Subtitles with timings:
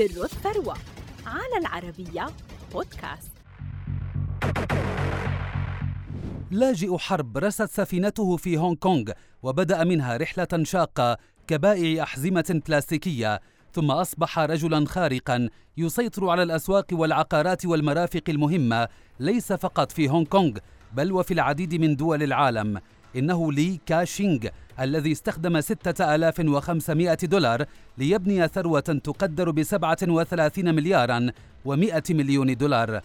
[0.00, 0.76] سر الثروة
[1.26, 2.26] على العربية
[2.72, 3.30] بودكاست.
[6.50, 9.10] لاجئ حرب رست سفينته في هونغ كونغ
[9.42, 13.40] وبدأ منها رحلة شاقة كبائع أحزمة بلاستيكية
[13.72, 18.88] ثم أصبح رجلا خارقا يسيطر على الأسواق والعقارات والمرافق المهمة
[19.20, 20.58] ليس فقط في هونغ كونغ
[20.92, 22.80] بل وفي العديد من دول العالم.
[23.16, 24.38] إنه لي كاشينغ
[24.80, 27.64] الذي استخدم 6500 دولار
[27.98, 31.30] ليبني ثروة تقدر ب 37 مليارا
[31.68, 33.00] و100 مليون دولار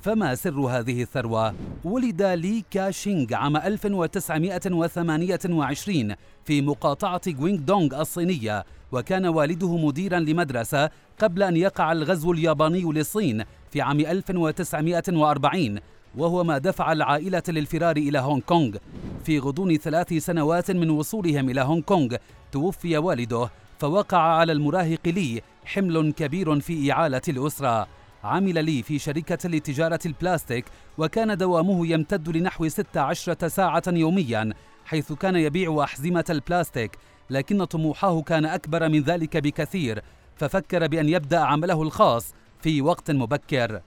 [0.00, 1.54] فما سر هذه الثروة؟
[1.84, 6.14] ولد لي كاشينغ عام 1928
[6.44, 13.44] في مقاطعة غوانغ دونغ الصينية وكان والده مديرا لمدرسة قبل أن يقع الغزو الياباني للصين
[13.70, 15.78] في عام 1940
[16.16, 18.76] وهو ما دفع العائلة للفرار إلى هونغ كونغ
[19.24, 22.16] في غضون ثلاث سنوات من وصولهم إلى هونغ كونغ
[22.52, 27.86] توفي والده فوقع على المراهق لي حمل كبير في إعالة الأسرة.
[28.24, 30.64] عمل لي في شركة لتجارة البلاستيك
[30.98, 34.52] وكان دوامه يمتد لنحو 16 ساعة يوميا
[34.84, 36.98] حيث كان يبيع أحزمة البلاستيك
[37.30, 40.02] لكن طموحه كان أكبر من ذلك بكثير
[40.36, 43.80] ففكر بأن يبدأ عمله الخاص في وقت مبكر.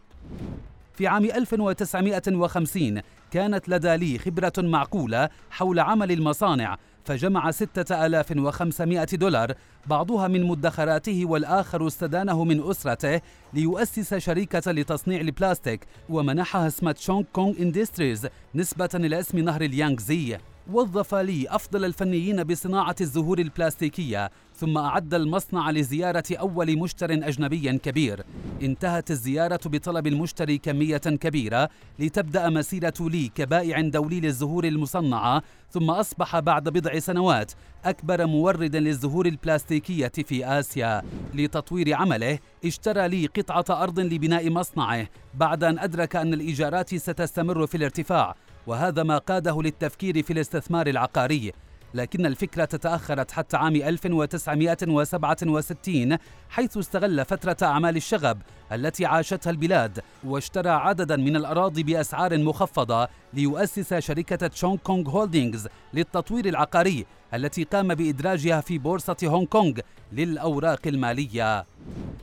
[1.02, 9.54] في عام 1950 كانت لدى لي خبرة معقولة حول عمل المصانع فجمع 6500 دولار
[9.86, 13.22] بعضها من مدخراته والآخر استدانه من أسرته
[13.54, 20.38] ليؤسس شركة لتصنيع البلاستيك ومنحها اسم تشونغ كونغ Industries نسبة إلى اسم نهر اليانغزي.
[20.70, 28.24] وظف لي أفضل الفنيين بصناعة الزهور البلاستيكية ثم أعد المصنع لزيارة أول مشتر أجنبي كبير.
[28.62, 36.40] انتهت الزيارة بطلب المشتري كمية كبيرة لتبدأ مسيرة لي كبائع دولي للزهور المصنعة ثم أصبح
[36.40, 37.52] بعد بضع سنوات
[37.86, 41.02] أكبر مورد للزهور البلاستيكية في آسيا.
[41.34, 47.78] لتطوير عمله اشترى لي قطعة أرض لبناء مصنعه بعد أن أدرك أن الإيجارات ستستمر في
[47.78, 48.36] الارتفاع.
[48.68, 51.52] وهذا ما قاده للتفكير في الاستثمار العقاري.
[51.94, 56.18] لكن الفكرة تأخرت حتى عام 1967
[56.50, 58.42] حيث استغل فترة أعمال الشغب
[58.72, 66.46] التي عاشتها البلاد واشترى عددا من الأراضي بأسعار مخفضة ليؤسس شركة تشونغ كونغ Holdings للتطوير
[66.46, 69.80] العقاري التي قام بإدراجها في بورصة هونغ كونغ
[70.12, 71.66] للأوراق المالية.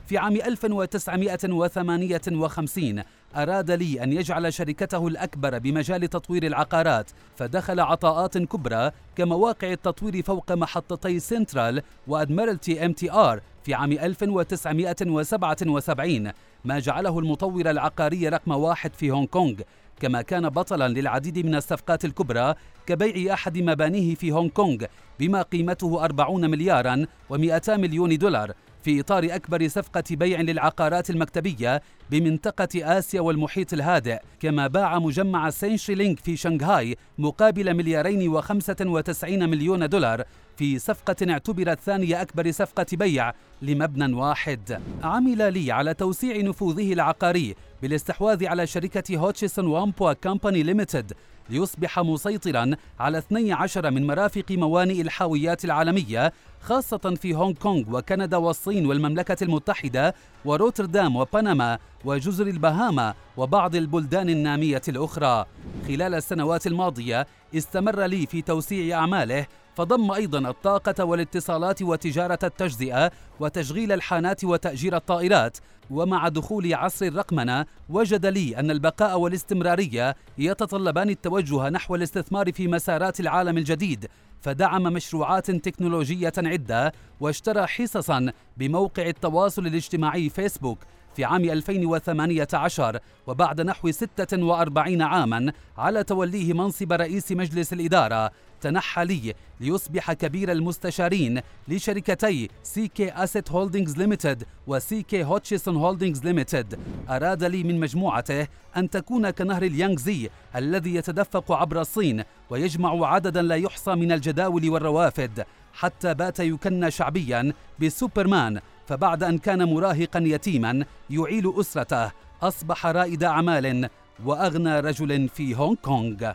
[0.09, 3.03] في عام 1958
[3.35, 10.51] أراد لي أن يجعل شركته الأكبر بمجال تطوير العقارات فدخل عطاءات كبرى كمواقع التطوير فوق
[10.51, 16.31] محطتي سنترال وأدميرالتي MTR في عام 1977
[16.65, 19.55] ما جعله المطور العقاري رقم واحد في هونغ كونغ.
[19.99, 22.55] كما كان بطلا للعديد من الصفقات الكبرى
[22.85, 24.85] كبيع أحد مبانيه في هونغ كونغ
[25.19, 28.53] بما قيمته 40 مليارا و200 مليون دولار.
[28.83, 31.81] في إطار أكبر صفقة بيع للعقارات المكتبية
[32.11, 39.89] بمنطقة آسيا والمحيط الهادئ كما باع مجمع سينشيلينغ في شنغهاي مقابل مليارين وخمسة وتسعين مليون
[39.89, 40.23] دولار
[40.57, 44.81] في صفقة اعتبرت ثاني أكبر صفقة بيع لمبنى واحد.
[45.03, 51.13] عمل لي على توسيع نفوذه العقاري بالاستحواذ على شركة هوتشيسون وامبوا Company Limited
[51.49, 58.85] ليصبح مسيطرا على 12 من مرافق موانئ الحاويات العالمية خاصة في هونغ كونغ وكندا والصين
[58.85, 65.45] والمملكة المتحدة وروتردام وبنما وجزر البهاما وبعض البلدان النامية الأخرى.
[65.87, 69.45] خلال السنوات الماضية استمر لي في توسيع أعماله
[69.79, 75.57] فضم أيضا الطاقة والاتصالات وتجارة التجزئة وتشغيل الحانات وتأجير الطائرات.
[75.91, 83.19] ومع دخول عصر الرقمنة وجد لي أن البقاء والاستمرارية يتطلبان التوجه نحو الاستثمار في مسارات
[83.19, 84.07] العالم الجديد.
[84.41, 90.79] فدعم مشروعات تكنولوجية عدة واشترى حصصا بموقع التواصل الاجتماعي فيسبوك.
[91.15, 98.31] في عام 2018 وبعد نحو 46 عاما على توليه منصب رئيس مجلس الإدارة
[98.61, 106.79] تنحى لي ليصبح كبير المستشارين لشركتي CK Asset Holdings Limited و CK هوتشيسون Holdings Limited
[107.09, 108.47] أراد لي من مجموعته
[108.77, 115.45] أن تكون كنهر اليانغزي الذي يتدفق عبر الصين ويجمع عددا لا يحصى من الجداول والروافد
[115.73, 123.89] حتى بات يكنى شعبيا بسوبرمان فبعد أن كان مراهقا يتيما يعيل أسرته أصبح رائد أعمال
[124.25, 126.31] وأغنى رجل في هونغ كونغ.